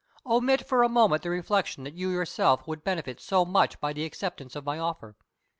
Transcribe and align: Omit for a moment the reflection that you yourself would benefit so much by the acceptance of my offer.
Omit 0.25 0.67
for 0.67 0.81
a 0.81 0.89
moment 0.89 1.21
the 1.21 1.29
reflection 1.29 1.83
that 1.83 1.93
you 1.93 2.09
yourself 2.09 2.67
would 2.67 2.83
benefit 2.83 3.21
so 3.21 3.45
much 3.45 3.79
by 3.79 3.93
the 3.93 4.03
acceptance 4.03 4.55
of 4.55 4.65
my 4.65 4.79
offer. 4.79 5.15